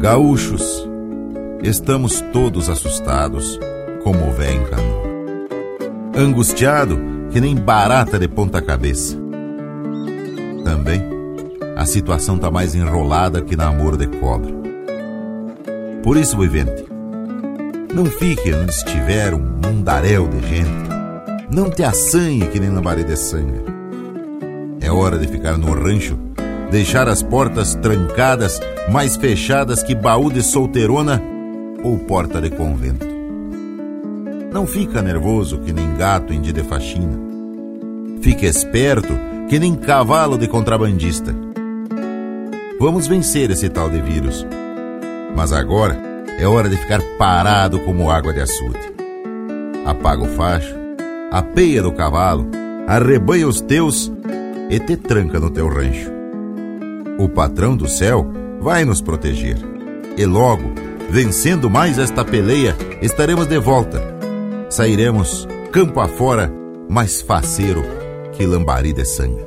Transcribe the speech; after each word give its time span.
Gaúchos, 0.00 0.88
estamos 1.62 2.20
todos 2.32 2.68
assustados, 2.68 3.60
como 4.02 4.28
o 4.28 4.32
véio 4.32 4.62
encanou. 4.62 5.02
Angustiado 6.16 6.98
que 7.30 7.40
nem 7.40 7.54
barata 7.54 8.18
de 8.18 8.26
ponta 8.26 8.60
cabeça. 8.60 9.16
Também, 10.64 11.02
a 11.76 11.84
situação 11.84 12.38
tá 12.38 12.50
mais 12.50 12.74
enrolada 12.74 13.42
que 13.42 13.56
namoro 13.56 13.96
de 13.96 14.06
cobra. 14.06 14.52
Por 16.02 16.16
isso, 16.16 16.36
vivente, 16.38 16.84
não 17.94 18.06
fique 18.06 18.52
onde 18.52 18.72
estiver 18.72 19.34
um 19.34 19.60
mundaréu 19.64 20.26
de 20.28 20.40
gente. 20.40 20.90
Não 21.50 21.70
te 21.70 21.84
assanhe 21.84 22.46
que 22.48 22.58
nem 22.58 22.70
na 22.70 22.80
de 22.94 23.16
sangue. 23.16 23.79
É 24.90 24.92
hora 24.92 25.16
de 25.16 25.28
ficar 25.28 25.56
no 25.56 25.72
rancho 25.72 26.18
deixar 26.68 27.08
as 27.08 27.22
portas 27.22 27.76
trancadas, 27.76 28.60
mais 28.90 29.14
fechadas 29.14 29.84
que 29.84 29.94
baú 29.94 30.32
de 30.32 30.42
solteirona 30.42 31.22
ou 31.84 31.96
porta 31.96 32.40
de 32.40 32.50
convento. 32.50 33.06
Não 34.52 34.66
fica 34.66 35.00
nervoso 35.00 35.58
que 35.58 35.72
nem 35.72 35.94
gato 35.94 36.32
em 36.32 36.40
dia 36.40 36.52
de 36.52 36.64
faxina. 36.64 37.16
Fique 38.20 38.44
esperto 38.46 39.16
que 39.48 39.60
nem 39.60 39.76
cavalo 39.76 40.36
de 40.36 40.48
contrabandista. 40.48 41.32
Vamos 42.80 43.06
vencer 43.06 43.48
esse 43.52 43.68
tal 43.68 43.88
de 43.88 44.02
vírus. 44.02 44.44
Mas 45.36 45.52
agora 45.52 45.96
é 46.36 46.48
hora 46.48 46.68
de 46.68 46.76
ficar 46.76 47.00
parado 47.16 47.78
como 47.78 48.10
água 48.10 48.32
de 48.32 48.40
açude. 48.40 48.92
Apaga 49.86 50.24
o 50.24 50.28
facho, 50.30 50.74
apeia 51.30 51.80
do 51.80 51.92
cavalo, 51.92 52.48
arrebanha 52.88 53.46
os 53.46 53.60
teus 53.60 54.10
e 54.70 54.78
te 54.78 54.96
tranca 54.96 55.40
no 55.40 55.50
teu 55.50 55.68
rancho. 55.68 56.10
O 57.18 57.28
patrão 57.28 57.76
do 57.76 57.88
céu 57.88 58.26
vai 58.60 58.84
nos 58.84 59.02
proteger. 59.02 59.58
E 60.16 60.24
logo, 60.24 60.72
vencendo 61.10 61.68
mais 61.68 61.98
esta 61.98 62.24
peleia, 62.24 62.76
estaremos 63.02 63.46
de 63.46 63.58
volta. 63.58 64.00
Sairemos 64.70 65.46
campo 65.72 66.00
afora 66.00 66.50
mais 66.88 67.20
faceiro 67.20 67.82
que 68.32 68.46
lambari 68.46 68.92
de 68.92 69.04
sangue. 69.04 69.44